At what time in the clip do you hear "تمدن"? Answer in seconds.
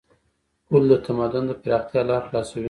1.05-1.43